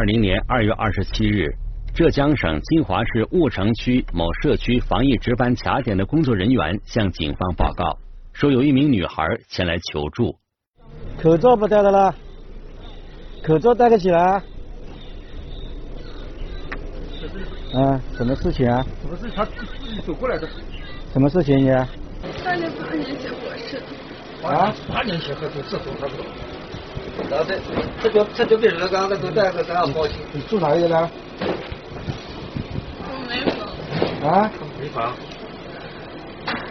[0.00, 1.44] 二零二零年二月二十七日，
[1.92, 7.98] 浙江省金华市婺城区某社区防疫值班卡点的工作人员向警方报告，
[8.32, 10.34] 说有一名女孩前来求助。
[11.22, 12.14] 口罩不戴的啦，
[13.44, 14.42] 口罩戴得起来。
[17.74, 18.82] 嗯，什么事情啊？
[19.02, 19.32] 什么事情？
[19.36, 20.48] 他自己走过来的。
[21.12, 21.68] 什么事情你？
[22.42, 23.76] 三年八年前过世。
[24.46, 24.74] 啊？
[24.88, 26.24] 八年前和这这都差不多。
[27.28, 27.58] 然后这
[28.02, 30.16] 这就这就变成了刚刚都带个刚刚报警。
[30.32, 31.10] 你住哪里的呢？
[33.02, 34.30] 我没房。
[34.30, 34.50] 啊？
[34.80, 35.14] 没房。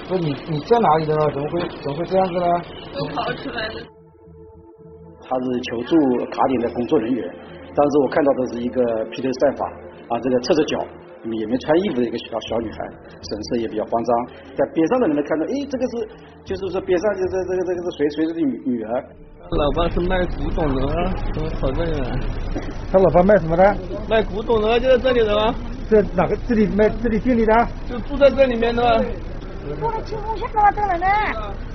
[0.07, 1.29] 不，你你在哪里的呢？
[1.31, 2.47] 怎么会怎么会这样子呢？
[2.93, 3.75] 都跑出来的。
[5.21, 5.95] 他是求助
[6.31, 7.23] 卡点的工作人员，
[7.75, 9.65] 当时我看到的是一个披头散发
[10.09, 10.79] 啊，这个赤着脚
[11.23, 12.77] 也没穿衣服的一个小小女孩，
[13.21, 14.27] 神色也比较慌张。
[14.55, 16.07] 在边上的人们看到，哎，这个是
[16.45, 19.03] 就是说边上就是这个这个是谁谁的女女儿。
[19.51, 22.19] 老爸是卖古董的，怎么跑这里来？
[22.91, 23.77] 他老爸卖什么的？
[24.07, 25.55] 卖古董的，就在这里的吗？
[25.89, 27.67] 在哪个这里卖这里店里的？
[27.89, 28.83] 就住在这里面的。
[29.81, 31.07] 过来清风县干嘛走了呢？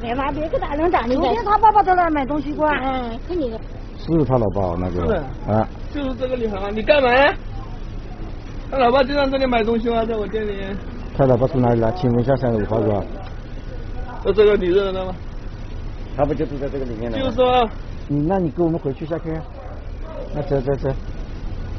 [0.00, 1.16] 没嘛，别个大人打你。
[1.16, 3.58] 昨天他爸爸在那买东西过，嗯，是你的。
[3.98, 5.22] 是他老爸那个。
[5.46, 5.68] 啊。
[5.92, 7.34] 就是这个女孩啊，你干嘛呀？
[8.70, 10.04] 他老爸经常这里买东西吗？
[10.04, 10.52] 在我店里。
[11.16, 11.92] 他老爸从哪里了？
[11.92, 13.04] 清风县三十五号是吧？
[14.24, 15.14] 那这个你认得吗？
[16.16, 17.18] 他不就住在这个里面的？
[17.18, 17.68] 就是说。
[18.06, 19.32] 你那你跟我们回去下去。
[20.34, 20.90] 那走走走。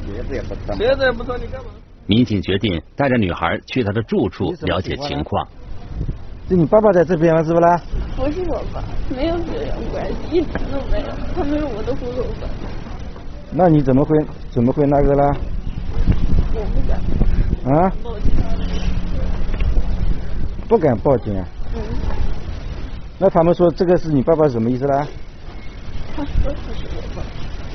[0.07, 0.77] 鞋子也不穿。
[0.77, 1.69] 鞋子也不穿，你干嘛？
[2.07, 5.47] 民警决定带着女孩去他的住处了解情况。
[6.47, 7.43] 是你爸爸在这边吗？
[7.43, 7.81] 是不啦？
[8.15, 8.83] 不是我爸，
[9.15, 12.49] 没有血缘关系，一点都没有，他没有我的户口本。
[13.51, 14.17] 那你怎么会
[14.49, 15.35] 怎么会那个啦？
[16.55, 16.97] 我不敢。
[17.75, 17.91] 啊？
[18.03, 18.31] 报警。
[20.67, 21.33] 不敢报警。
[21.73, 21.81] 嗯。
[23.19, 25.07] 那他们说这个是你爸爸什么意思啦？
[26.15, 26.29] 他是
[26.95, 27.21] 我爸。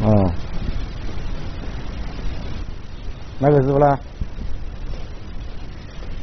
[0.08, 0.32] 哦。
[3.38, 3.98] 那个是不啦？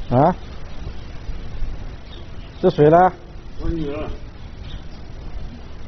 [0.10, 0.36] 啊？
[2.62, 3.12] 是谁啦？
[3.62, 4.08] 我女儿。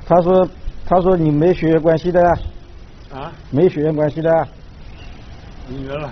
[0.07, 0.47] 他说
[0.86, 2.22] ：“他说你没血缘关系的。”
[3.13, 3.31] 啊？
[3.51, 4.47] 没血缘关系的。
[5.68, 6.09] 女儿。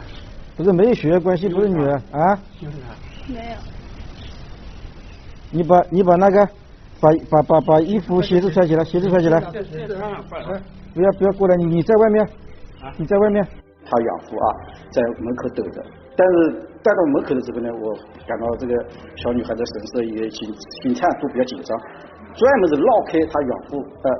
[0.58, 2.36] 不是没有血缘关系，不是女儿啊？
[2.60, 3.32] 就是他。
[3.32, 3.56] 没有。
[5.52, 6.46] 你把你把那个
[7.00, 9.40] 把把把把衣服鞋子穿起来，鞋子穿起来。
[9.40, 12.28] 不要不要过来，你你在外面。
[12.98, 13.48] 你在外面。
[13.90, 14.48] 他养父啊，
[14.92, 15.82] 在门口等着，
[16.18, 16.52] 但是
[16.84, 17.96] 带到门口的时候呢，我
[18.28, 18.74] 感到这个
[19.16, 20.54] 小女孩的神色也挺
[20.84, 21.80] 心颤，都比较紧张，
[22.38, 24.12] 专门是绕开他养父，呃，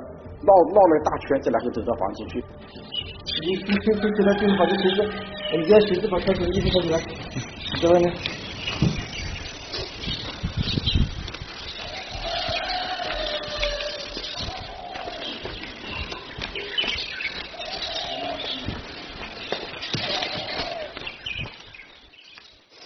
[0.42, 2.44] 绕绕了一大圈，再然后走到房间去。
[3.40, 5.08] 你你穿穿起来，就把这鞋子，
[5.56, 7.00] 你家鞋子把穿起来，衣服穿起来，
[7.80, 8.12] 在外面。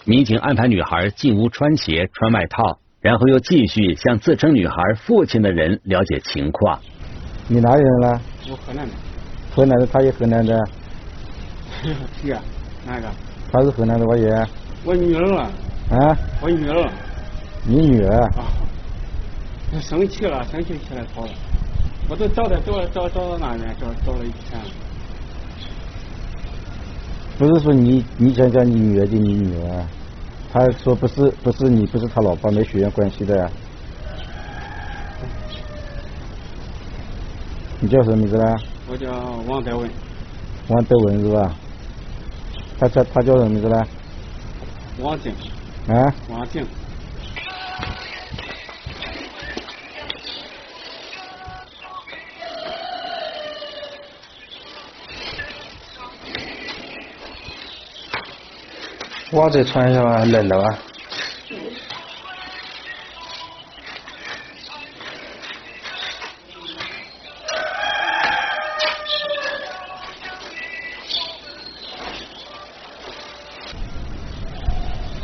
[0.05, 6.79] 民警安排女孩进屋穿鞋、穿外套，然后又继续向自称女孩父亲的人了解情况。
[7.49, 8.21] 你哪里人呢？
[8.49, 8.91] 我河南的。
[9.53, 10.57] 河南的，他也河南的。
[12.23, 12.41] 是啊，
[12.87, 13.07] 哪个？
[13.51, 14.47] 他是河南的，我也。
[14.85, 15.51] 我女儿啊。
[15.91, 16.17] 啊？
[16.41, 16.89] 我女儿。
[17.65, 18.17] 你女儿？
[18.37, 18.47] 啊。
[19.81, 21.31] 生气了，生气起来跑了。
[22.07, 24.57] 我都找他找找找到那边，找找了一天。
[27.37, 29.85] 不是说你你想叫你女儿就你女儿，
[30.53, 33.49] 他说不是不是你不是他老婆没血缘关系的呀。
[37.79, 38.55] 你叫什么名字呢？
[38.87, 39.11] 我叫
[39.47, 39.89] 王德文。
[40.67, 41.55] 王德文是吧？
[42.79, 43.83] 他叫他叫什么名字呢？
[44.99, 45.33] 王静。
[45.87, 46.13] 啊？
[46.29, 46.63] 王静。
[59.33, 60.77] 袜子穿一下吧，冷了吧？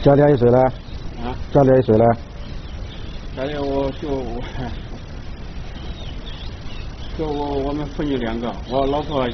[0.02, 0.60] 家里还有谁了？
[0.60, 1.36] 啊？
[1.54, 2.06] 家里还有谁了？
[3.38, 4.42] 家里我 就我，
[7.18, 9.28] 就我我们父女两个，我老婆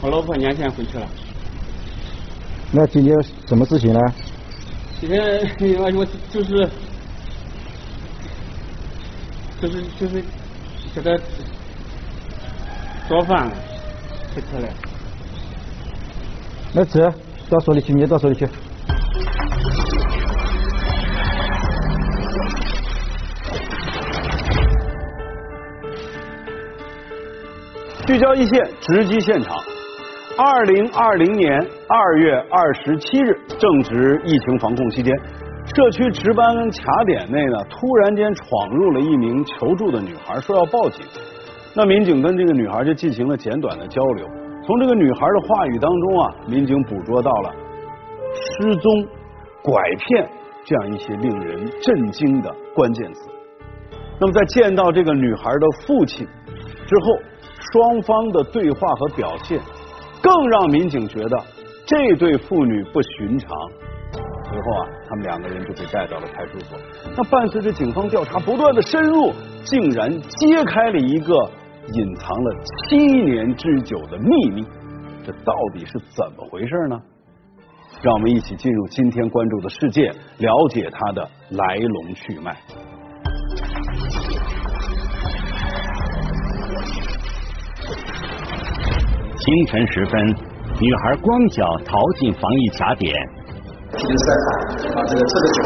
[0.00, 1.08] 我老婆年前回去了。
[2.70, 3.14] 那今天
[3.52, 4.00] 什么事情呢？
[4.98, 5.20] 今天
[5.78, 6.70] 我我就是
[9.60, 10.24] 就是就是
[10.94, 11.14] 给他
[13.06, 13.52] 做饭
[14.34, 14.66] 吃去了。
[16.72, 16.98] 那吃
[17.50, 18.48] 到手里去，你到手里去。
[28.06, 29.54] 聚焦一线，直击现场。
[30.34, 31.52] 二零二零年
[31.86, 35.16] 二月二十七日，正值疫情防控期间，
[35.72, 41.06] 社区值班卡点内呢，突然间闯入了一名求助的女孩，说要报警。
[41.72, 44.26] 那民警跟这个女孩就进行了简短的交流，
[44.66, 47.54] 从这个女孩的话语当中啊，民警捕捉到了
[48.34, 49.06] 失踪、
[49.62, 50.28] 拐骗
[50.64, 53.30] 这样一些令人震惊的关键词。
[54.18, 56.26] 那么在见到这个女孩的父亲
[56.84, 57.16] 之后，
[57.72, 59.60] 双方的对话和表现。
[60.20, 61.36] 更让民警觉得
[61.92, 63.50] 这对父女不寻常。
[64.48, 66.78] 随后啊，他们两个人就被带到了派出所。
[67.14, 69.30] 那伴随着警方调查不断的深入，
[69.62, 71.34] 竟然揭开了一个
[71.92, 72.56] 隐藏了
[72.88, 74.64] 七年之久的秘密。
[75.24, 76.98] 这到底是怎么回事呢？
[78.02, 82.56] 让我们一起进入今天关注的世界，了解它的来龙去脉。
[89.36, 90.34] 清晨时分，
[90.82, 93.14] 女孩光脚逃进防疫卡点。
[93.96, 95.62] 披头散发啊，这个这个脚，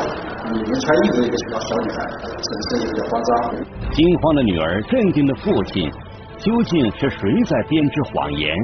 [0.53, 3.93] 你们穿衣服的一个小小女孩，神色也比较慌张。
[3.93, 5.91] 惊慌的女儿，镇定的父亲，
[6.37, 8.55] 究竟是谁在编织谎言？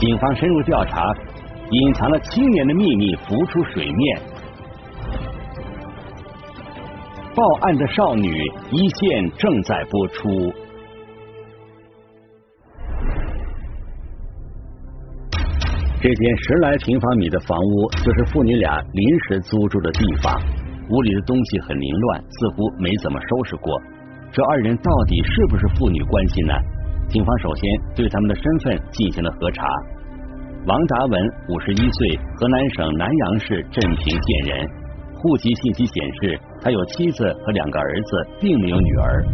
[0.00, 1.14] 警方深入调查，
[1.70, 4.22] 隐藏了七年的秘密浮出水面。
[7.32, 8.42] 报案的少女
[8.72, 10.52] 一线正在播出。
[16.02, 20.32] 这间十来平方米的房屋就是父女俩临时租住的地方。
[20.88, 23.78] 屋里的东西很凌乱，似乎没怎么收拾过。
[24.32, 26.54] 这二人到底是不是父女关系呢？
[27.10, 29.62] 警方首先对他们的身份进行了核查。
[30.64, 31.20] 王达文，
[31.50, 34.66] 五十一岁，河南省南阳市镇平县人。
[35.20, 38.10] 户籍信息显示，他有妻子和两个儿子，
[38.40, 39.24] 并没有女儿。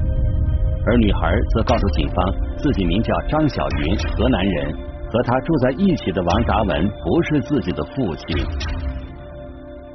[0.85, 2.27] 而女孩则告诉警方，
[2.57, 4.75] 自己名叫张小云，河南人。
[5.11, 8.47] 和他住在一起的王达文不是自己的父亲。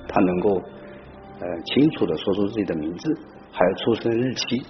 [0.07, 0.55] 他能够
[1.39, 3.17] 呃清楚的说出自己的名字，
[3.51, 4.61] 还有出生日期。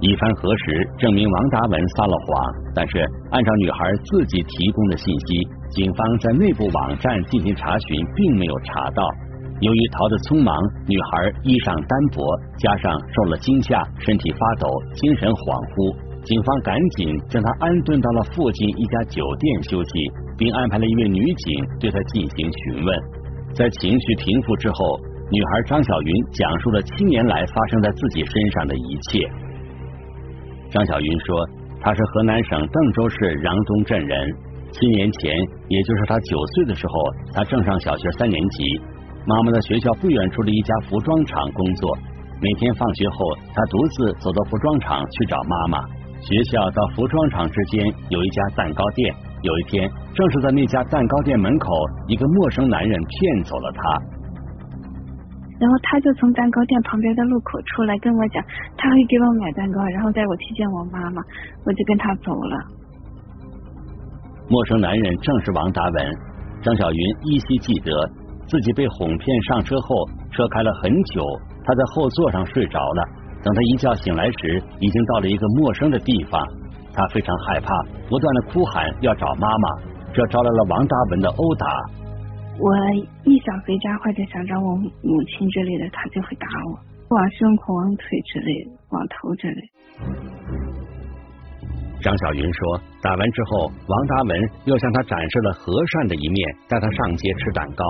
[0.00, 2.52] 一番核实，证明王达文撒了谎。
[2.74, 2.98] 但是
[3.30, 9.02] 按照女孩自己提供的信息，警方在内部网站进行查询，并没有查到。
[9.60, 10.54] 由于逃得匆忙，
[10.86, 12.20] 女孩衣裳单薄，
[12.58, 15.96] 加上受了惊吓，身体发抖，精神恍惚。
[16.26, 19.90] 警方赶紧将他安顿到了附近一家酒店休息，
[20.36, 22.98] 并安排了一位女警对他进行询问。
[23.54, 24.98] 在情绪平复之后，
[25.30, 29.22] 女孩张小云讲述了七年来发生在自己身上的一切。
[30.68, 31.48] 张小云说，
[31.80, 34.18] 她是河南省邓州市穰东镇人。
[34.72, 35.30] 七年前，
[35.68, 36.94] 也就是她九岁的时候，
[37.34, 38.64] 她正上小学三年级。
[39.26, 41.96] 妈妈在学校不远处的一家服装厂工作，
[42.42, 43.16] 每天放学后，
[43.54, 45.78] 她独自走到服装厂去找妈妈。
[46.26, 49.14] 学校到服装厂之间有一家蛋糕店。
[49.42, 51.70] 有一天，正是在那家蛋糕店门口，
[52.08, 53.80] 一个陌生男人骗走了他。
[55.60, 58.42] 然后他就从蛋糕店旁边的路口出来，跟我讲
[58.76, 61.22] 他会给我买蛋糕，然后带我去见我妈妈。
[61.64, 62.58] 我就跟他走了。
[64.48, 66.12] 陌生男人正是王达文。
[66.60, 67.92] 张小云依稀记得
[68.48, 69.94] 自己被哄骗上车后，
[70.32, 71.22] 车开了很久，
[71.62, 73.08] 他在后座上睡着了。
[73.46, 76.42] 等他一觉醒来时，已经到了一个陌生的地方，
[76.92, 77.70] 他非常害怕，
[78.08, 79.68] 不断的哭喊要找妈妈，
[80.12, 81.66] 这招来了王达文的殴打。
[82.58, 82.74] 我
[83.22, 86.80] 一想回家或者想找我母亲之类的，他就会打我，
[87.14, 89.62] 往胸口、往腿之类，往头之类。
[92.02, 97.84] 张小云说，打完之后，王达文又向他展示了和善的一面，带他上街吃蛋糕。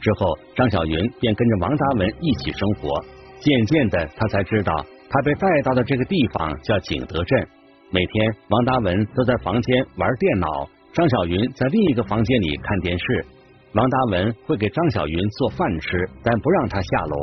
[0.00, 3.04] 之后，张小云便跟着王达文一起生活。
[3.40, 4.72] 渐渐的，他才知道。
[5.08, 7.48] 他被带到的这个地方叫景德镇。
[7.90, 13.26] 每天，王达文都在房间玩电脑，张小云在另一个房间里看电视。
[13.74, 17.16] 王达文会给张小云做饭吃，但不让他下楼。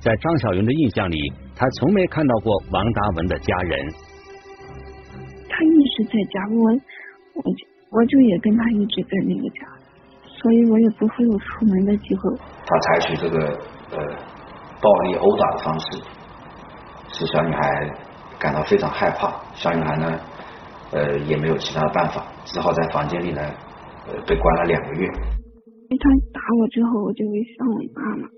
[0.00, 1.18] 在张小云的印象里，
[1.56, 3.86] 他从没看到过王达文的家人。
[5.48, 6.70] 他一直在家，我
[7.34, 9.66] 我就我就也跟他一直在那个家，
[10.24, 12.36] 所以我也不会有出门的机会。
[12.66, 13.38] 他采取这个
[13.90, 13.98] 呃
[14.80, 15.86] 暴力殴打的方式。
[17.18, 17.60] 使小女孩
[18.38, 20.20] 感到非常害怕，小女孩呢，
[20.92, 23.42] 呃，也没有其他的办法，只好在房间里呢，
[24.06, 25.08] 呃，被关了两个月。
[25.08, 28.28] 他打我之后，我就会想我妈妈，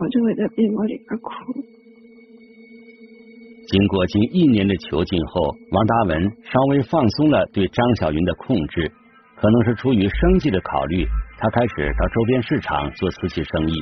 [0.00, 1.30] 我就会在被窝里边哭。
[3.68, 8.90] 经过近一年的囚禁后，王达文稍微放松了对张小云的控制，
[9.36, 11.06] 可能是出于生计的考虑，
[11.36, 13.74] 他开始到周边市场做瓷器生意。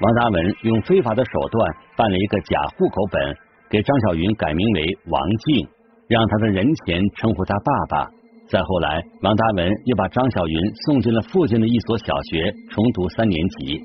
[0.00, 3.36] 王达文用非法的手段办了一个假户口本，
[3.68, 5.68] 给张小云改名为王静，
[6.08, 8.10] 让他的人前称呼他爸爸。
[8.48, 13.78] 再后来，王达文又把张小云送进了附近的一所小学重读三年级。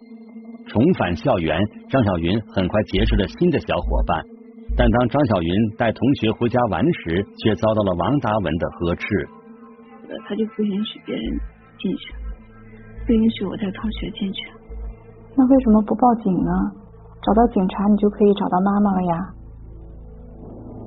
[0.67, 4.23] 重返校园，张小云很快结识了新的小伙伴。
[4.77, 9.05] 但当张小云带同学回家玩时，却遭到了王达文的呵斥。
[10.27, 11.23] 他就不允许别人
[11.77, 12.13] 进去，
[13.05, 14.47] 不允许我带同学进去。
[15.37, 16.51] 那为什么不报警呢？
[17.21, 19.33] 找到警察，你就可以找到妈妈了呀。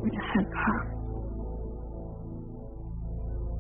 [0.01, 0.73] 我就害怕。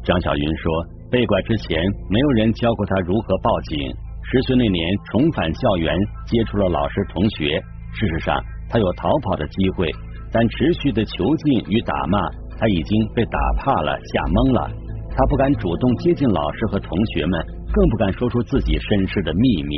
[0.04, 0.73] 张小云说，
[1.11, 3.76] 被拐之前，没有人教过他如何报警。
[4.30, 4.80] 十岁那年
[5.11, 5.95] 重返校园，
[6.26, 7.61] 接触了老师同学。
[7.92, 8.38] 事实上，
[8.71, 9.90] 他有逃跑的机会，
[10.33, 14.71] 但持续的囚禁与打骂，他已经被打怕了，吓懵了。
[15.11, 19.75] 他不敢主动接近老师和同学们，更不敢说出自己身世的秘密。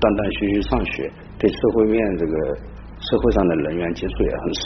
[0.00, 2.32] 断断续续上学，对社会面这个
[3.00, 4.62] 社会上的人员接触也很少。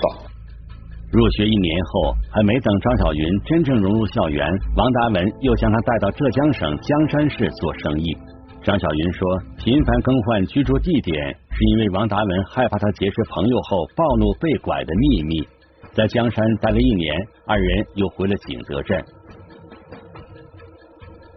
[1.12, 4.46] 入学一年后，还没等张小云真正融入校园，
[4.76, 8.16] 王达文又将她带到浙江省江山市做生意。
[8.62, 15.46] 张小云说，频繁更换居住地点，是因为王达文害怕他结识朋友后暴露被拐的秘密。
[15.92, 17.14] 在江山待了一年，
[17.46, 19.04] 二人又回了景德镇。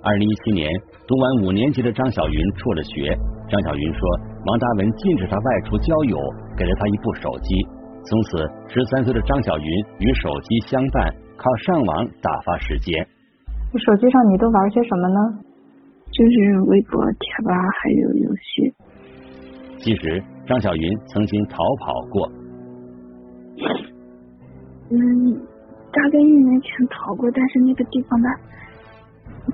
[0.03, 0.71] 二零一七年，
[1.07, 3.17] 读完五年级的张小云辍了学。
[3.47, 4.01] 张小云说，
[4.45, 6.17] 王达文禁止他外出交友，
[6.57, 7.55] 给了他一部手机。
[8.05, 8.37] 从此，
[8.67, 9.65] 十三岁的张小云
[9.99, 13.05] 与手机相伴，靠上网打发时间。
[13.77, 15.19] 手机上你都玩些什么呢？
[16.11, 18.73] 就是微博、贴吧，还有游戏。
[19.77, 22.31] 其实，张小云曾经逃跑过。
[24.89, 25.33] 嗯，
[25.91, 28.29] 大概一年前逃过，但是那个地方吧，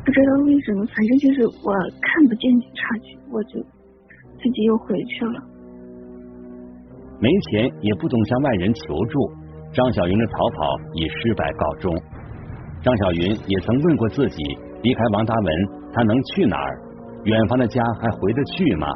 [0.05, 3.59] 不知道为什么，反正就是我看不见警察局，我就
[4.41, 5.41] 自己又回去了。
[7.19, 9.31] 没钱也不懂向外人求助，
[9.71, 11.95] 张小云的逃跑以失败告终。
[12.81, 14.43] 张小云也曾问过自己，
[14.81, 16.81] 离开王达文，他能去哪儿？
[17.23, 18.87] 远方的家还回得去吗？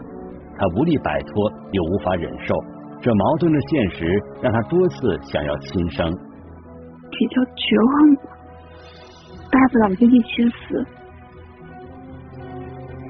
[0.57, 2.55] 他无力摆脱，又无法忍受，
[2.99, 4.07] 这矛盾的现实
[4.41, 6.09] 让他多次想要轻生。
[7.11, 8.15] 比较绝望，
[9.51, 10.83] 大不了就一起死。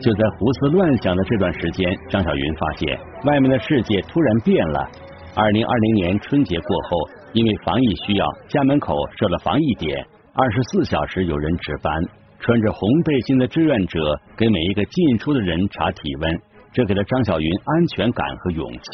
[0.05, 4.87] 就在胡思乱想的这段时间，张小云发现外面的世界突然变了。
[5.35, 11.91] 二零二零年春节过后，因为防疫需要，家门口设了防疫点，二十四小时有人值班，
[12.39, 16.39] 穿着红背心的志愿者给每一个进出的人查体温，
[16.71, 18.89] 这给了张小云安全感和勇气。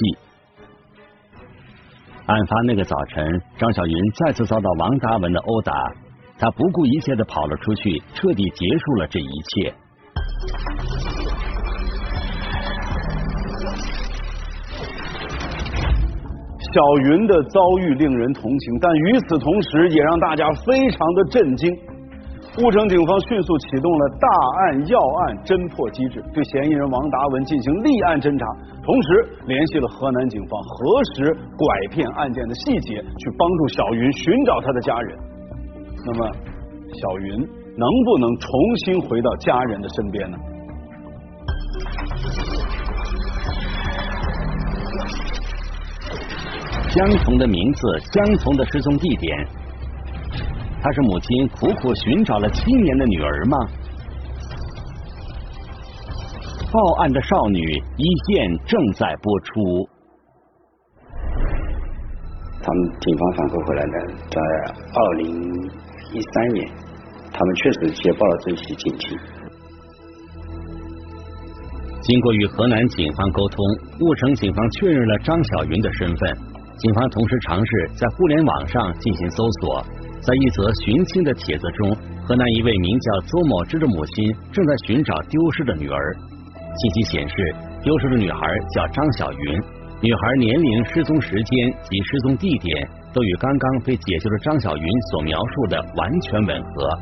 [2.25, 5.73] 案发那个早晨，张小云再次遭到王达文的殴打，
[6.39, 9.73] 他不顾一切的跑了出去，彻底结束了这一切。
[16.71, 16.79] 小
[17.11, 21.69] 云的遭遇令人同情，但与此同时也让大家非常的震惊。
[22.55, 24.27] 婺城警方迅速启动了大
[24.59, 28.43] 案要案侦破机制，对嫌疑人王达文进行立案侦查，
[28.83, 29.07] 同时
[29.47, 30.75] 联系了河南警方，核
[31.15, 35.17] 实拐骗案件的细节，去帮助小云寻找他的家人。
[36.07, 36.27] 那么，
[36.99, 37.39] 小云
[37.75, 38.47] 能不能重
[38.83, 40.37] 新回到家人的身边呢？
[46.93, 47.81] 相同的名字，
[48.11, 49.47] 相同的失踪地点，
[50.81, 53.57] 她是母亲苦苦寻找了七年的女儿吗？
[56.69, 57.61] 报案的少女
[57.95, 59.89] 一线正在播出。
[62.61, 63.95] 他们警方反馈回来的，
[64.29, 64.41] 在
[64.93, 65.25] 二零
[66.11, 66.69] 一三年，
[67.31, 69.17] 他们确实接报了这起警情。
[72.01, 73.57] 经过与河南警方沟通，
[73.97, 76.50] 婺城警方确认了张小云的身份。
[76.81, 79.85] 警方同时尝试在互联网上进行搜索，
[80.19, 81.95] 在一则寻亲的帖子中，
[82.25, 86.15] 河南一位名叫邹某芝的母亲正在寻找丢失的女儿。
[86.73, 87.35] 信息显示，
[87.83, 88.39] 丢失的女孩
[88.73, 89.61] 叫张小云，
[90.01, 96.97] 女孩年龄、失踪时间及失踪地点都与刚刚被解救的张小云所描述的完全吻合。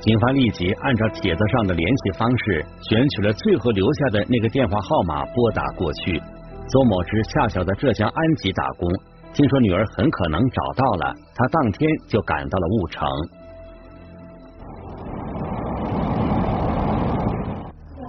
[0.00, 6.22] 警方立即按照帖子上的联系方式，选取了最后留下的那个电话号码拨打过去。
[6.66, 8.88] 邹某之恰巧在浙江安吉打工，
[9.32, 13.06] 听说女儿很可能找到了，他当天就赶到了婺城。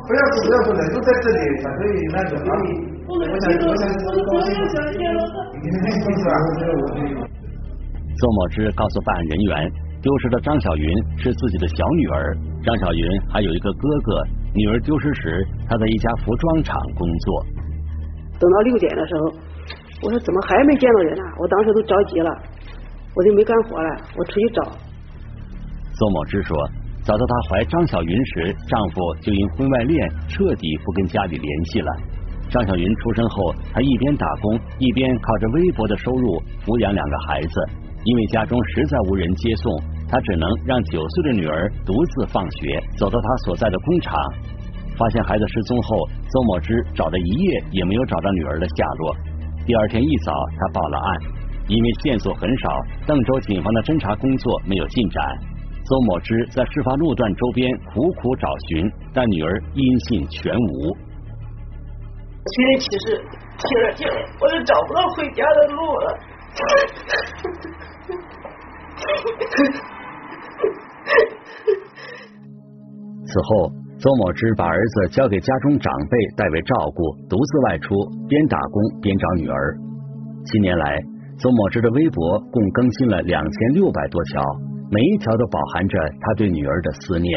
[0.07, 1.81] 不要说不要都在这里，反正
[2.13, 2.67] 那个哪里，
[3.05, 3.83] 我想我想
[4.15, 4.79] 我想
[8.15, 9.69] 邹某之告诉办案人员，
[10.01, 12.37] 丢失的张小云是自己的小女儿。
[12.63, 17.45] 张小云还有一个哥哥，女儿丢失时，他在一家服装厂工作。
[18.39, 19.33] 等到六点的时候，
[20.03, 21.23] 我说怎么还没见到人呢？
[21.39, 22.29] 我当时都着急了，
[23.15, 24.61] 我就没干活了，我出去找。
[25.93, 26.57] 邹某芝说，
[27.03, 31.91] 早在她怀张小云时，丈夫就因婚外恋彻底不跟家里联系了。
[32.49, 37.55] 张小云出生后，她一边打工，一边靠着微薄的收入抚养两个孩子。
[38.03, 44.13] 因为家中实在无人接送，她只能让九岁的女儿独自放学，走到她所在的工厂。
[44.97, 49.15] 发现孩子失踪后，邹某芝找了一夜也没有找到女儿的下落。
[49.65, 51.17] 第二天一早，他报了案。
[51.67, 52.69] 因为线索很少，
[53.07, 55.23] 邓州警方的侦查工作没有进展。
[55.83, 60.95] 邹某芝在事发路段周边苦苦找寻，但女儿音信全无。
[62.45, 63.17] 心里其实
[63.57, 66.19] 听着听着，我就找不到回家的路了。
[73.25, 73.71] 此后，
[74.05, 77.89] 邹某之把儿子交给家中长辈代为照顾，独自外出，
[78.29, 79.75] 边打工边找女儿。
[80.45, 81.01] 七年来，
[81.39, 84.43] 邹某之的微博共更新了两千六百多条，
[84.91, 87.33] 每一条都饱含着他对女儿的思念。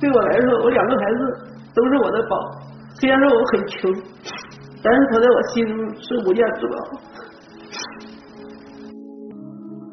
[0.00, 1.20] 对我来说，我两个孩子
[1.72, 2.36] 都是我的宝，
[2.98, 3.94] 虽然说我很穷，
[4.82, 6.74] 但是他在我心中是无价之宝。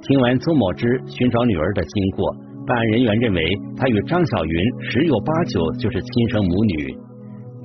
[0.01, 2.36] 听完邹某之寻找女儿的经过，
[2.69, 3.41] 办案人员认为
[3.75, 4.53] 他与张小云
[4.91, 6.93] 十有八九就是亲生母女。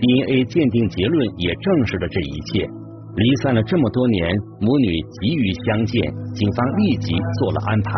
[0.00, 2.66] DNA 鉴定结论也证实了这一切。
[3.14, 4.88] 离散了这么多年，母女
[5.20, 7.92] 急于相见，警方立即做了安排。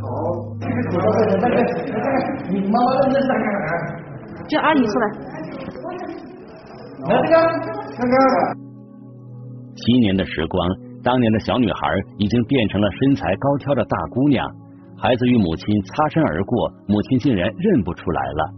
[0.00, 0.08] 好，
[2.50, 3.70] 你妈妈认真看看，
[4.48, 5.06] 叫阿姨出来。
[7.04, 7.36] 来这个，
[7.94, 8.16] 看看。
[9.76, 10.68] 七年的时光，
[11.04, 14.63] 当年的小女孩已经变成了身材高挑的大姑娘。
[14.96, 18.50] 孩子与母亲擦身而过，母亲竟然认不出来了。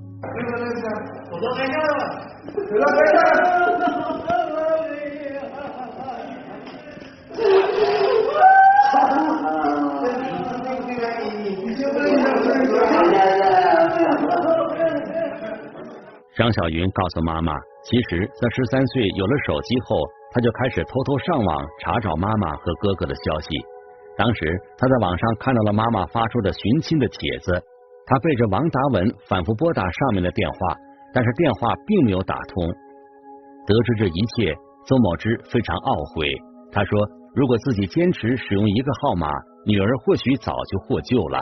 [16.36, 19.96] 张小云告诉妈妈，其实，在十三岁有了手机后，
[20.32, 23.48] 她就开始偷偷上网查找妈妈和哥哥的消息。
[24.16, 27.62] 当时，他在网上看到了妈妈发出的寻亲的帖子，
[28.06, 30.56] 他背着王达文反复拨打上面的电话，
[31.12, 32.66] 但是电话并没有打通。
[33.66, 34.54] 得知这一切，
[34.86, 36.32] 邹某之非常懊悔。
[36.72, 36.98] 他说
[37.36, 39.28] ：“如果自己坚持使用一个号码，
[39.66, 41.38] 女儿或许早就获救了。”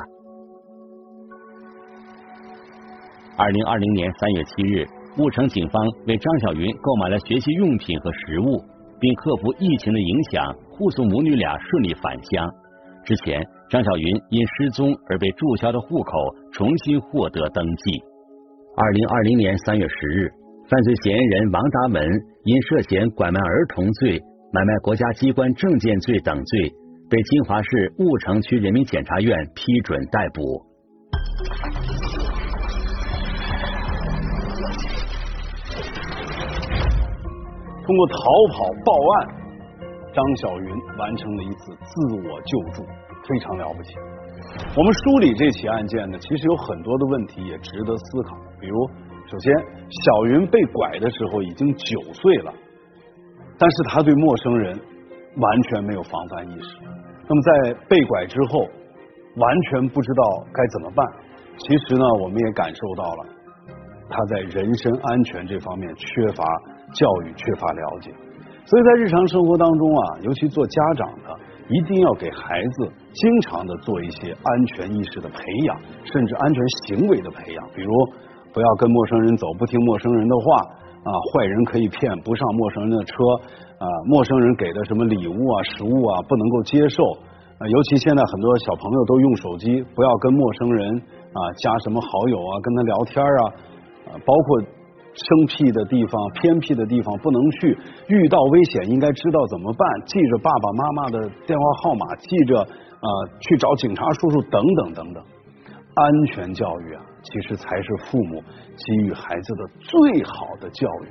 [3.36, 4.84] 二零二零年三月七日，
[5.16, 8.64] 婺城警方为张小云购买了学习用品和食物，
[8.98, 12.52] 并克服疫情的影响，护送母女俩顺利返乡。
[13.04, 18.02] 之前，张小云因失踪而被注销的户口重新获得登记。
[18.76, 20.32] 二零二零年三月十日，
[20.68, 22.02] 犯罪嫌疑人王达文
[22.44, 24.18] 因涉嫌拐卖儿童罪、
[24.52, 26.72] 买卖国家机关证件罪等罪，
[27.10, 30.64] 被金华市婺城区人民检察院批准逮捕。
[37.84, 38.16] 通过逃
[38.48, 39.43] 跑报案，
[40.14, 42.86] 张小云完成了一次自我救助，
[43.26, 43.90] 非常了不起。
[44.76, 48.36] 我们梳理这起案件呢，其实有很多的问题也值得思考。
[48.60, 48.86] 比如，
[49.26, 49.52] 首先，
[50.04, 52.52] 小云被拐的时候已经九岁了，
[53.58, 54.80] 但是他对陌生人
[55.36, 56.78] 完全没有防范意识。
[57.26, 58.60] 那么在被拐之后，
[59.36, 60.22] 完全不知道
[60.52, 61.06] 该怎么办。
[61.58, 63.26] 其实呢，我们也感受到了
[64.08, 66.44] 他在人身安全这方面缺乏。
[66.92, 68.12] 教育缺乏了解，
[68.66, 71.28] 所以在日常生活当中啊，尤其做家长的，
[71.68, 77.62] 一定要给孩子经常的做一些安全意识的培养，甚至安全行为的培养。
[77.76, 77.92] 比如，
[78.54, 80.56] 不要跟陌生人走，不听陌生人的话
[81.04, 83.14] 啊，坏人可以骗，不上陌生人的车
[83.78, 87.04] 啊，陌生人给的什么礼物啊、食物啊，不能够接受
[87.60, 87.68] 啊。
[87.68, 94.72] 尤其现在很多小朋友都用手机，不要跟陌生人啊加什么好友啊，跟他聊天啊，包括。
[95.14, 103.08] 生僻的地方、偏僻的地方不能去，遇到危险应该知道怎么办，记着爸爸妈妈的电话号码，记着啊
[103.40, 105.24] 去找警察叔叔等等等等。
[105.94, 108.42] 安全教育啊，其实才是父母
[108.76, 111.08] 给予孩子的最好的教育。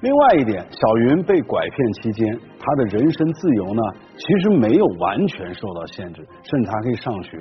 [0.00, 3.82] 另外一点，小云被拐骗期间，她的人身自由呢，
[4.16, 7.36] 其实没有完全受到限制，甚至还可以上学。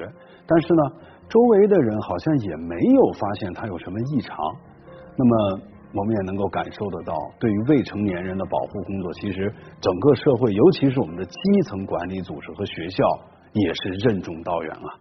[0.45, 0.83] 但是呢，
[1.29, 4.35] 周围的人好像也没有发现她有什么异常。
[5.17, 5.59] 那么，
[5.93, 9.51] 我们也能够感受得到，对于未成年人的保护工作，其实
[9.81, 13.03] 整个社会，尤其是我们的基层管理组织和学校，
[13.53, 14.93] 也是任重道远啊。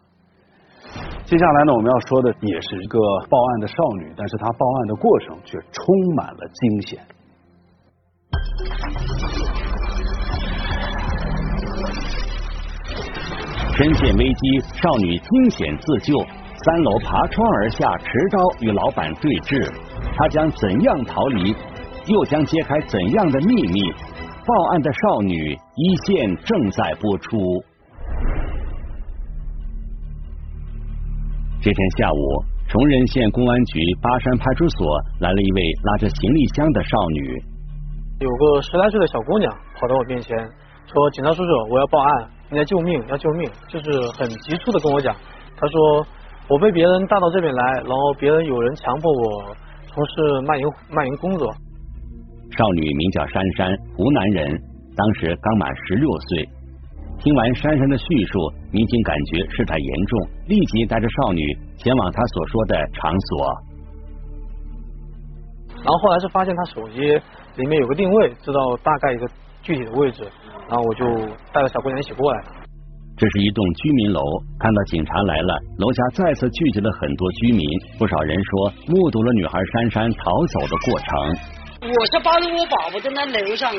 [1.27, 2.99] 接下来呢，我们要说的也是一个
[3.29, 6.99] 报案的少女，但是她报案的过程却充满了惊险。
[13.77, 16.19] 深陷危机，少女惊险自救，
[16.65, 19.71] 三楼爬窗而下，持刀与老板对峙。
[20.17, 21.55] 他将怎样逃离？
[22.07, 23.83] 又将揭开怎样的秘密？
[24.47, 27.37] 报案的少女一线正在播出。
[31.61, 37.43] 这天下午，崇仁县公安局巴山派出所来了一位拉着行李箱的少女。
[38.21, 40.39] 有个十来岁的小姑娘跑到我面前，
[40.87, 45.15] 说：“警察叔叔，我要报案，你要救命，要救命！”就是很急促的跟我讲。
[45.59, 46.07] 她说
[46.49, 49.57] ：“我被别人带到这边来，然后别人有人强迫我
[49.97, 50.13] 从事
[50.47, 51.49] 卖淫卖淫工作。”
[52.53, 54.47] 少女名叫珊珊，湖南人，
[54.95, 56.49] 当时刚满十六岁。
[57.19, 58.39] 听完珊珊的叙述，
[58.71, 61.41] 民警感觉事态严重，立即带着少女
[61.79, 63.57] 前往她所说的场所。
[65.77, 67.01] 然后后来是发现她手机
[67.57, 69.27] 里面有个定位，知道大概一个
[69.63, 70.23] 具体的位置，
[70.69, 71.05] 然后我就
[71.53, 72.45] 带着小姑娘一起过来。
[73.19, 74.21] 这是一栋居民楼，
[74.61, 77.65] 看到警察来了，楼下再次聚集了很多居民，
[77.99, 81.07] 不少人说目睹了女孩珊珊逃走的过程。
[81.81, 83.73] 我是抱着我宝宝在那楼上，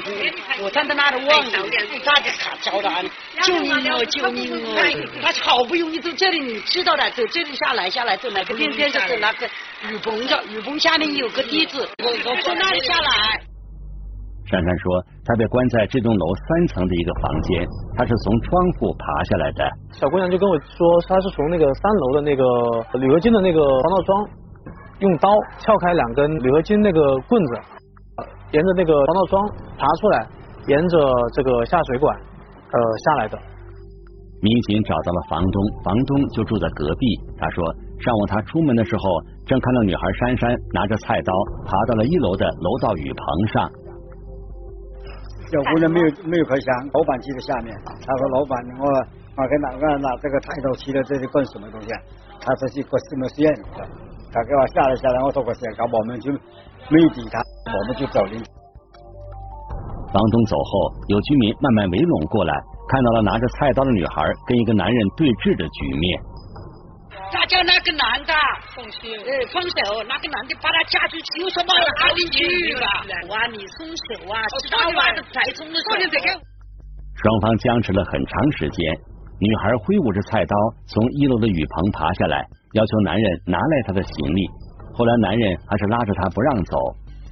[0.63, 1.59] 我站在那里望着，
[2.03, 3.03] 大家卡着他
[3.43, 4.75] 救命哦，救命哦！
[5.21, 9.45] 他好不容易从这里，你知道的，走这里下来，下来走那个边边就是那个
[9.89, 13.39] 雨棚上，雨棚下面有个梯子，我我从那里下来。
[14.49, 19.61] 珊珊说，她被关在这栋楼三层的一个房间，她是从窗户爬下来的。
[19.91, 22.43] 小姑娘就跟我说，她是从那个三楼的那个
[22.99, 24.27] 铝合金的那个防盗窗，
[24.99, 25.29] 用刀
[25.59, 27.61] 撬开两根铝合金那个棍子。
[28.53, 30.25] 沿着那个防盗窗爬出来，
[30.67, 30.97] 沿着
[31.35, 33.37] 这个下水管呃下来的。
[34.39, 37.05] 民警找到了房东，房东就住在隔壁。
[37.37, 37.65] 他说，
[37.99, 39.03] 上午他出门的时候，
[39.45, 41.33] 正看到女孩珊珊拿着菜刀
[41.65, 43.69] 爬到了一楼的楼道雨棚上。
[45.47, 47.71] 小姑娘没有没有开枪，老板就在下面。
[47.87, 48.85] 他说：“老板，我
[49.39, 51.97] 我给哪个拿这个菜刀起来，这是干什么东西啊？”
[52.43, 53.47] 他说：“是个什么实验？”
[54.27, 56.31] 他给我下来下来，我说：“我先搞我们就
[56.91, 57.39] 没有抵他。”
[57.71, 58.35] 我们就走进。
[60.11, 60.71] 房东走后，
[61.07, 62.53] 有居民慢慢围拢过来，
[62.89, 66.19] 看到了拿着菜刀的女孩跟一个男人对峙的局面。
[67.31, 68.33] 他叫那个男的
[68.75, 72.87] 放手，呃，放手，那个男的把他架出去，又说把哪里去了？
[73.29, 74.39] 哇，你松手啊！
[74.71, 75.87] 大晚的才松的手。
[77.17, 78.93] 双方僵持了很长时间，
[79.39, 80.55] 女孩挥舞着菜刀
[80.87, 84.47] 从一楼的雨棚爬下来，要求男人拿来她的行李。
[84.93, 86.77] 后来男人还是拉着她不让走。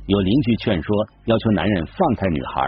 [0.07, 2.61] 有邻居劝说，要求男人放开女孩。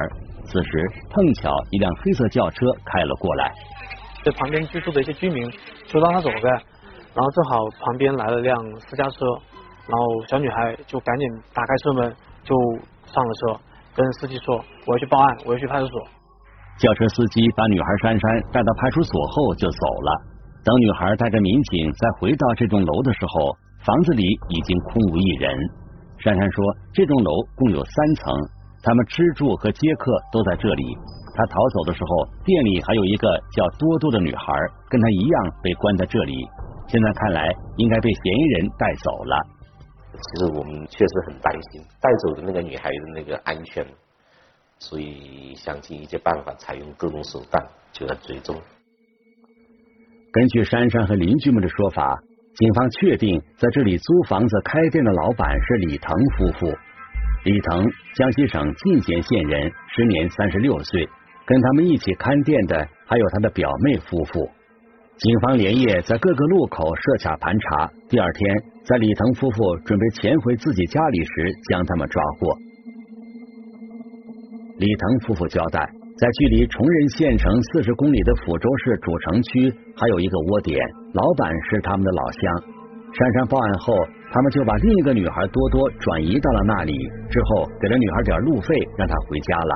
[0.45, 0.69] 此时
[1.11, 3.51] 碰巧一辆黑色轿车开了过来，
[4.23, 5.51] 这旁边居住的一些居民
[5.87, 6.39] 就让他走开，
[7.17, 9.25] 然后正好旁边来了辆私家车，
[9.89, 12.53] 然后小女孩就赶紧打开车门就
[13.09, 13.57] 上了车，
[13.95, 14.53] 跟司机说
[14.85, 15.97] 我要去报案，我要去派出所。
[16.77, 20.11] 轿车司机把女孩珊珊带到派出所后就走了。
[20.63, 25.57] 等女孩带着民警再回到这栋楼的时候，房子里已经空无一人。
[26.19, 28.35] 珊珊说：“这栋楼共有三层，
[28.83, 30.83] 他们吃住和接客都在这里。
[31.33, 34.53] 他逃走的时候，店里还有一个叫多多的女孩，
[34.89, 36.33] 跟他一样被关在这里。
[36.87, 39.47] 现在看来，应该被嫌疑人带走了。
[40.13, 43.85] 其实我们确实很担心带走的那个女孩的那个安全，
[44.79, 48.55] 所以想尽一切办法，采用各种手段就要追踪。
[50.31, 52.19] 根据珊珊和邻居们的说法。”
[52.57, 56.75] 警方确定，在这里租房子开店的老板是李腾夫妇。
[57.43, 61.07] 李腾，江西省进贤县人，时年三十六岁。
[61.45, 64.49] 跟他们一起看店的还有他的表妹夫妇。
[65.17, 67.89] 警方连夜在各个路口设卡盘查。
[68.07, 71.31] 第二天，在李腾夫妇准备潜回自己家里时，
[71.71, 72.53] 将他们抓获。
[74.77, 75.89] 李腾夫妇交代。
[76.17, 80.73] 在距离崇仁县城四十公里的抚州市主城区，还有一个窝点，
[81.13, 82.41] 老板是他们的老乡。
[83.13, 83.93] 珊珊报案后，
[84.33, 86.93] 他们就把另一个女孩多多转移到了那里，
[87.29, 89.73] 之后给了女孩点路费，让她回家了。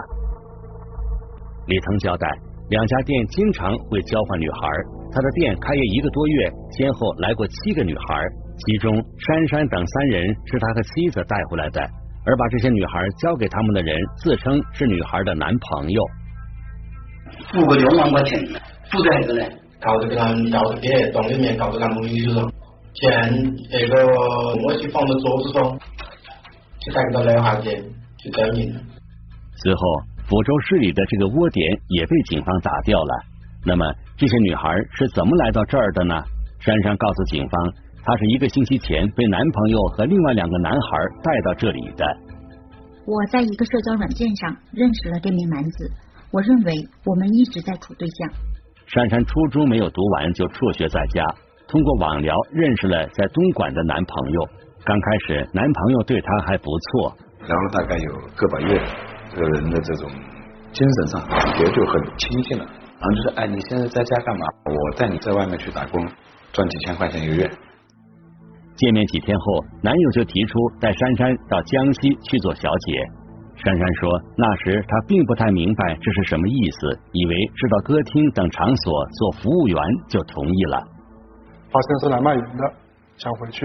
[1.69, 2.25] 李腾交代，
[2.73, 4.65] 两家店经常会交换女孩，
[5.13, 8.03] 他的店开业一个多月，先后来过七个女孩，
[8.65, 11.81] 其中珊珊等三人是他和妻子带回来的，
[12.25, 16.01] 而把这些女孩交给他们的人自称是女孩的男朋友。
[17.51, 18.39] 付个两万块钱，
[18.89, 19.45] 付在哪个呢？
[19.81, 22.49] 搞这个他们搞这个店里面搞这个门里头，
[22.93, 24.07] 钱那个
[24.63, 25.77] 我去放到桌子上，
[26.79, 27.69] 去带给他男孩子
[28.17, 28.73] 去交银。
[29.55, 29.81] 随后，
[30.29, 33.30] 福州市里的这个窝点也被警方打掉了。
[33.65, 33.85] 那么，
[34.17, 36.15] 这些女孩是怎么来到这儿的呢？
[36.59, 42.05] 珊珊告诉警方，她是一个星期前被男朋友和另外两个男孩带到这里的。
[43.05, 45.91] 我在一个社交软件上认识了这名男子。
[46.31, 48.29] 我认为我们一直在处对象。
[48.87, 51.25] 珊珊初中没有读完就辍学在家，
[51.67, 54.47] 通过网聊认识了在东莞的男朋友。
[54.85, 58.81] 刚开始，男朋友对她还不错，聊了大概有个把月，
[59.33, 60.09] 这个人的这种
[60.71, 62.65] 精神上感觉就很亲近了。
[63.01, 64.45] 然后就说：“哎，你现在在家干嘛？
[64.65, 66.05] 我带你在外面去打工，
[66.53, 67.49] 赚几千块钱一个月。”
[68.77, 69.43] 见面几天后，
[69.81, 73.03] 男友就提出带珊珊到江西去做小姐。
[73.63, 80.83] 珊珊说，那时她并不太明白这是什么意思，以为是到歌厅等场所做服务员就同意了。
[81.71, 82.73] 发现是来卖淫的，
[83.17, 83.61] 想回去。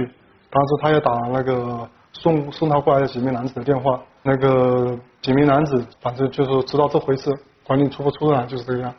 [0.51, 7.31] 当时他又打那个送送他过来的几名男子的电话，那个几名男子反正就是知道这回事，
[7.67, 8.95] 管你出不出来就是这样，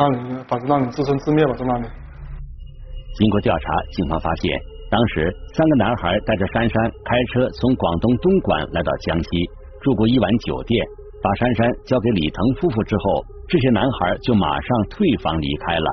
[0.00, 1.86] 让你反正让你自生自灭吧，在那里。
[3.18, 4.58] 经过调查，警方发现。
[4.88, 9.28] 当时，三个男孩带着珊珊开车从广东东莞来到江西，
[9.82, 10.82] 住过一晚酒店，
[11.22, 15.86] 把珊珊交给李腾夫妇之后，这些男孩就马上退房离开了。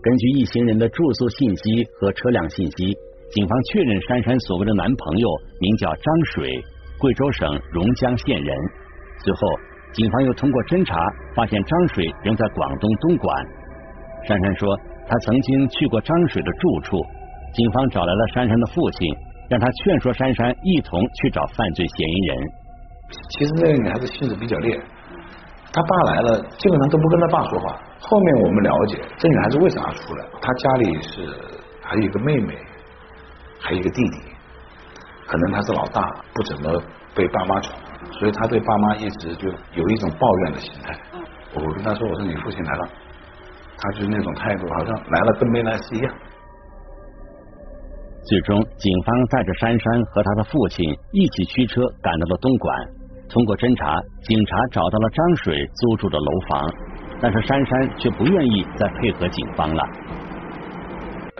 [0.00, 2.96] 根据一行人的住宿信息和车辆信息，
[3.32, 6.64] 警方确认珊珊所谓的男朋友名叫张水，
[6.98, 8.56] 贵州省榕江县人。
[9.24, 9.40] 随后，
[9.92, 10.94] 警方又通过侦查
[11.34, 13.26] 发现张水仍在广东东莞。
[14.28, 14.68] 珊珊说，
[15.08, 16.98] 她曾经去过张水的住处。
[17.52, 19.10] 警方找来了珊珊的父亲，
[19.48, 22.38] 让他劝说珊珊一同去找犯罪嫌疑人。
[23.30, 24.80] 其实那个女孩子性子比较烈，
[25.72, 27.76] 她爸来了基本上都不跟她爸说话。
[27.98, 30.24] 后面我们了解，这女孩子为啥出来？
[30.40, 31.26] 她家里是
[31.82, 32.54] 还有一个妹妹，
[33.58, 34.18] 还有一个弟弟，
[35.26, 36.80] 可能她是老大，不怎么
[37.16, 37.76] 被爸妈宠，
[38.18, 40.98] 所以他对爸妈一直就有一种抱怨的心态。
[41.54, 42.88] 我跟他说：“我说你父亲来了。”
[43.82, 46.14] 他就是那种态度，好像来了跟没来是一样。
[48.22, 52.88] 最终，警方带着珊珊和他的父亲一起驱车赶到了东莞。
[53.30, 56.74] 通过侦查，警察找到了张水租住的楼房，
[57.22, 59.82] 但是珊珊却不愿意再配合警方了。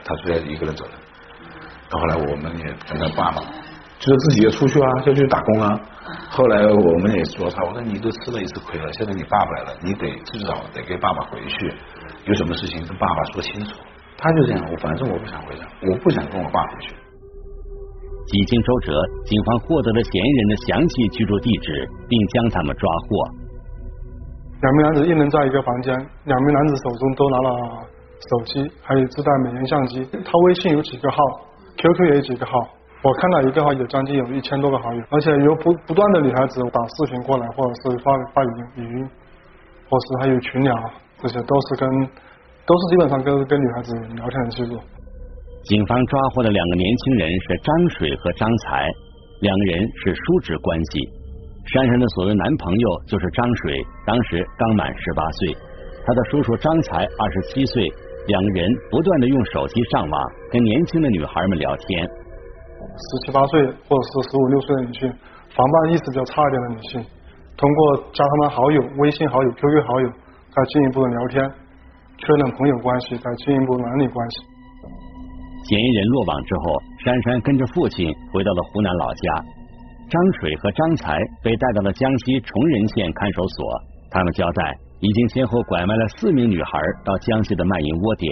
[0.03, 0.93] 他虽然一个人走了，
[1.91, 3.43] 到后来我们也跟他爸爸，
[4.01, 5.69] 就是自己要出去啊，要去打工啊。
[6.31, 11.73] 后来我们也说他，我说你都吃了一次亏了，现在你爸爸来了，你得至少得跟爸爸回去，
[12.25, 13.77] 有什么事情跟爸爸说清楚。
[14.17, 16.97] 他就这样，我反正我不想回家，我不想跟我爸回去。
[18.27, 18.93] 几经周折，
[19.27, 23.07] 警方获得了嫌疑人的详细居住地址，并将他们抓获。
[24.63, 27.49] 两名男子一人在一个房间，两名男子手中都拿了
[28.29, 30.05] 手机，还有自带美颜相机。
[30.25, 31.19] 他微信有几个号
[31.77, 32.53] ，QQ 也有几个号，
[33.03, 39.09] 我看到一个号有将近有一千多个好友，而且有不不断的女孩子打视频过来，或者是发发语音语音，
[39.89, 40.75] 或是还有群聊，
[41.19, 41.89] 这些都是跟。
[42.67, 44.79] 都是基本上跟跟女孩子聊天的记录。
[45.65, 48.87] 警方抓获的两个年轻人是张水和张才，
[49.41, 51.01] 两个人是叔侄关系。
[51.73, 53.75] 珊珊的所谓男朋友就是张水，
[54.07, 55.57] 当时刚满十八岁，
[56.07, 57.91] 他的叔叔张才二十七岁，
[58.29, 62.09] 两个人不断的用手机上网，跟年轻的女孩们聊天。
[63.01, 65.09] 十七八岁或者是十五六岁的女性，
[65.57, 66.93] 防范意识比较差一点的女性，
[67.57, 67.81] 通过
[68.13, 70.09] 加他们好友、微信好友、QQ 好友，
[70.53, 71.51] 再进一步的聊天。
[72.21, 74.37] 确认朋友关系，再进一步男女关系。
[75.65, 79.45] 嫌疑人落网之后，珊珊跟着父亲回到了湖南老家。
[80.11, 83.81] 张水和张才被带到了江西崇仁县看守所。
[84.11, 88.29] 他们交代，已经先后拐卖了四名女孩到江西的卖淫窝点。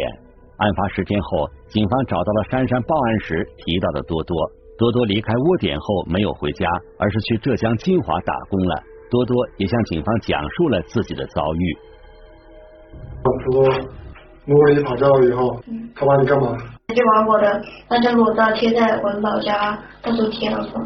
[0.59, 4.37] 案发十天后，警方找到了珊珊报案时提到的多多。
[4.79, 6.67] 多多离开窝点后没有回家，
[6.99, 8.83] 而是去浙江金华打工了。
[9.11, 11.77] 多多也向警方讲述了自己的遭遇。
[13.25, 13.69] 他说
[14.47, 15.61] 摸了你跑掉了以后，
[15.97, 16.57] 他把你干嘛？
[16.95, 20.81] 就把我的那张裸照贴在我老家，到处贴了说。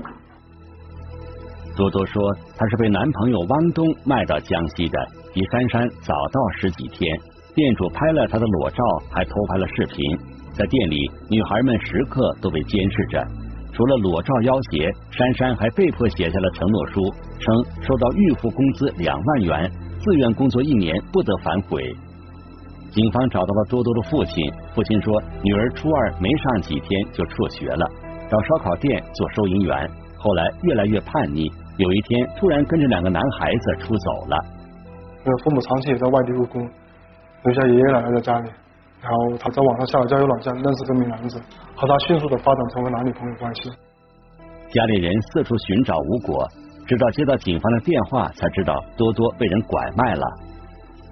[1.77, 2.23] 多多说，
[2.57, 4.99] 她是被男朋友汪东卖到江西的，
[5.33, 7.15] 比珊珊早到十几天。
[7.55, 10.19] 店主拍了她的裸照，还偷拍了视频。
[10.53, 13.27] 在店里，女孩们时刻都被监视着。
[13.73, 17.01] 除了裸照要挟，珊珊还被迫写下了承诺书，
[17.39, 21.83] 称收到预付工资两万元，自愿工作一年不得反悔。
[22.91, 27.87] 警方找到了多多的父亲，父亲说女儿初二没上几天就辍学了，
[28.29, 34.37] 找烧烤店做收银员，后来越来越叛逆，有一天突然跟着两个男孩子出走了。
[35.25, 36.61] 因为父母长期也在外地务工，
[37.45, 38.51] 留下爷爷奶奶在家里，
[39.03, 41.41] 然后他在网上下了交友软件认识这名男子，
[41.75, 43.69] 和他迅速的发展成为男女朋友关系。
[44.71, 46.49] 家里人四处寻找无果，
[46.87, 50.25] 直到接到警方的电话，才知道多多被人拐卖了。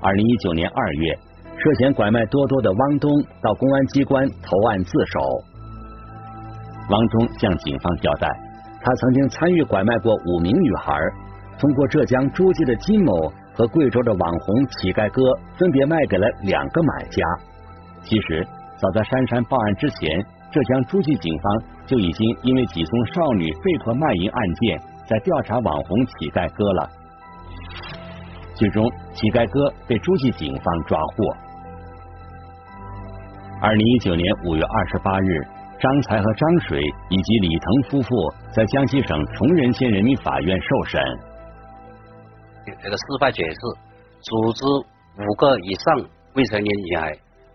[0.01, 1.19] 二零一九年二月。
[1.63, 3.11] 涉嫌拐卖多多的汪东
[3.43, 5.21] 到公安机关投案自首。
[6.89, 8.27] 汪东向警方交代，
[8.81, 10.99] 他曾经参与拐卖过五名女孩，
[11.59, 13.13] 通过浙江诸暨的金某
[13.53, 15.21] 和和贵州的网红乞丐哥
[15.59, 17.21] 分别卖给了两个买家。
[18.03, 26.89] 其实，早在珊珊报案之前，浙江诸暨警方就已经因为几宗少女被迫卖淫案件，在调查网红乞丐哥了。
[28.55, 31.37] 最终，乞丐哥被诸暨警方抓获。
[33.63, 35.47] 二零一九年五月二十八日，
[35.79, 38.09] 张才和张水以及李腾夫妇
[38.53, 41.01] 在江西省崇仁县人民法院受审。
[42.65, 43.61] 这个司法解释，
[44.23, 44.65] 组织
[45.23, 47.13] 五个以上未成年女孩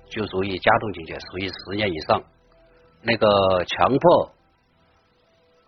[0.09, 2.19] 就属于加重情节，属于十年以上；
[3.01, 4.31] 那个强迫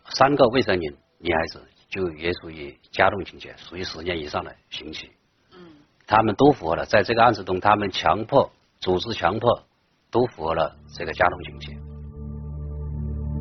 [0.10, 5.10] 三个未成年女孩子就也属于加重情节，属于十年以上的刑期。
[5.54, 5.60] 嗯
[6.10, 9.64] 他们都符合了，在这个案子中，他们强迫、组织强迫
[10.10, 11.74] 都符合了这个加重情节。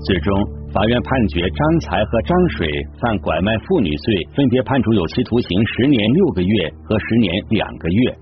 [0.05, 0.35] 最终，
[0.75, 2.69] 法院判决张才和张水
[3.01, 8.13] 犯拐卖妇女罪，分别判处有期徒刑十年六个月和十年两个月；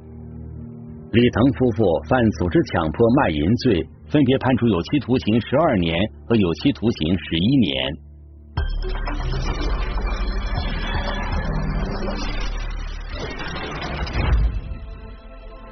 [1.15, 5.97] 李腾夫妇犯组织强迫卖淫罪，分别判处有期徒刑十二年
[6.27, 7.95] 和有期徒刑十一年。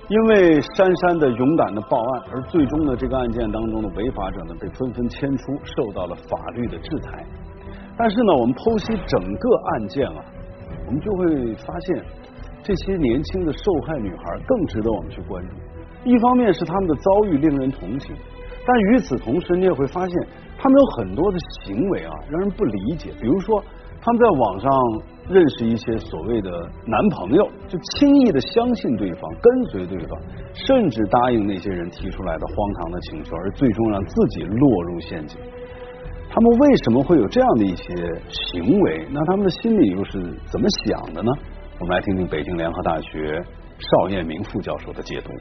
[0.07, 7.26] 因为珊珊的勇敢的报案，而最终呢，这个案件当中的违法者呢被纷纷牵出，受到了法律的制裁。
[7.98, 10.22] 但是呢，我们剖析整个案件啊，
[10.87, 12.05] 我们就会发现
[12.62, 15.55] 这些年轻的受害女孩更值得我们去关注。
[16.05, 18.14] 一方面是他们的遭遇令人同情，
[18.66, 20.27] 但与此同时，你也会发现
[20.59, 23.11] 他们有很多的行为啊，让人不理解。
[23.20, 23.62] 比如说，
[24.01, 24.70] 他们在网上。
[25.29, 26.51] 认识一些所谓的
[26.85, 30.20] 男朋友，就轻易的相信对方，跟随对方，
[30.53, 35.40] 甚至答应那些人提出来的荒唐的请求，而最终让自己落入陷阱。
[36.29, 37.94] 他们为什么会有这样的一些
[38.29, 39.07] 行为？
[39.12, 40.20] 那他们的心里又是
[40.51, 41.33] 怎么想的呢？
[41.83, 43.45] 我们来听听北京联合大学
[43.77, 45.33] 邵彦明副教授的解读。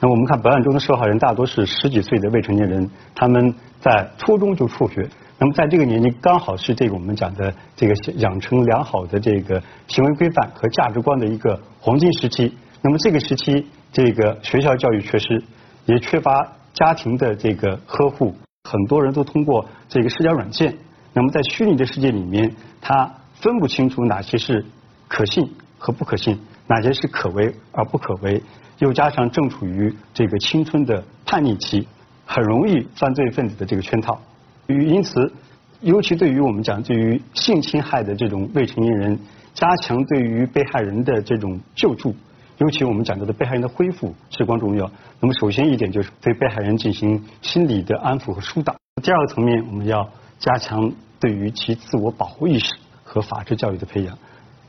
[0.00, 5.08] 那我们看本案中的受害人大多是十几岁的未成年人，他们在初中就辍学。
[5.38, 12.52] 那么在这个年纪，刚好是这个我们讲的这个养成良好的这个行为规范和价值观的一个黄金时期。
[12.82, 15.40] 那么这个时期，这个学校教育缺失，
[15.86, 16.32] 也缺乏
[16.72, 18.34] 家庭的这个呵护，
[18.68, 20.76] 很多人都通过这个社交软件。
[21.12, 24.64] 那么在虚拟的世界里面，他分不清楚哪些是
[25.08, 28.42] 可信和不可信，哪些是可为而不可为。
[28.78, 31.86] 又加上正处于这个青春的叛逆期，
[32.26, 34.20] 很容易犯罪分子的这个圈套。
[34.66, 35.32] 因此，
[35.80, 39.18] 尤其对于我们讲对于性侵害的这种未成年人，
[39.52, 42.16] 加强对于被害人的这种救助，
[42.58, 44.90] 尤其我们讲到的被害人的恢复至关重要。
[45.20, 48.74] 那么，首先一点就是对被害人进行心理的安抚和疏导。
[49.02, 52.74] 第二个层面，我们要加强对于其自我保护意识
[53.14, 54.18] 和法治教育的培养。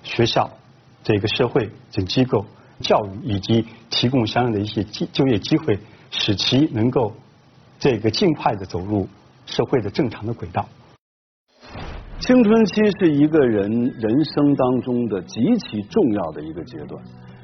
[0.04, 0.52] 学校、
[1.04, 2.46] 这个社会等机构
[2.80, 5.80] 教育以及提供相应的一些就就业机会，
[6.12, 7.12] 使其能够
[7.80, 9.10] 这个尽快的走入。
[9.48, 10.68] 社会的正常的轨道。
[12.20, 17.00] 青春期是一个人人生当中的极其重要的一个阶段。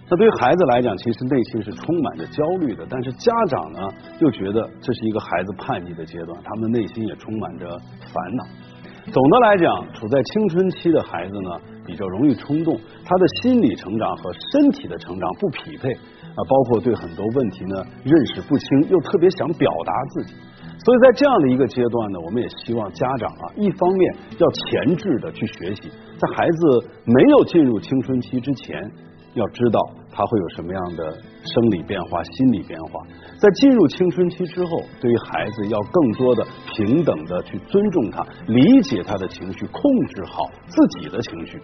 [0.10, 2.88] 那对于孩子来讲，其实内心是充满着焦虑的。
[2.90, 3.88] 但是家长呢，
[4.20, 7.70] 又觉得这是一个孩子叛逆的阶段，他们内心也充满着
[8.00, 8.44] 烦恼。
[9.10, 11.50] 总的来讲，处在青春期的孩子呢，
[11.86, 20.36] 比较容易冲动，他的心理成长和身体的成长不匹配啊，包括对很多问题呢认识不清，又特别想表达自己。
[20.86, 28.80] 所以在这样的一个阶段呢，我们也希望家长啊，一方面要前置的去学习，在孩子没有进入青春期之前，
[29.34, 29.80] 要知道
[30.12, 33.02] 他会有什么样的生理变化、心理变化；
[33.40, 41.60] 在进入青春期之后，对于孩子要更多的平等的去尊重他，理解他的情绪，控制好自己的情绪。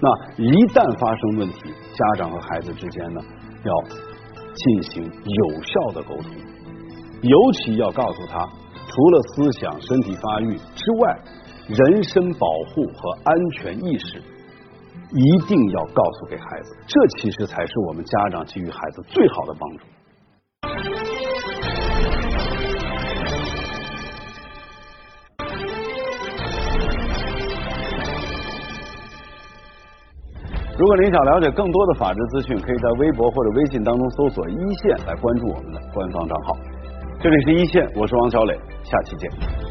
[0.00, 3.20] 那一旦发生问题，家长和孩子之间呢，
[3.64, 3.72] 要
[4.54, 6.30] 进行有效的沟通。
[7.20, 8.38] 尤其要告诉他，
[8.86, 11.18] 除了思想、身体发育之外，
[11.66, 14.22] 人身保护和安全意识
[15.10, 16.76] 一定要告诉给孩子。
[16.86, 19.84] 这其实才是我们家长给予孩子最好的帮助。
[30.78, 36.56] 如果您想了解更多的法治资讯，可以在微博或者微信当中搜索“一线”来关注我们的官方账号。
[37.20, 39.67] 这里是一线，我是王小磊，下期见。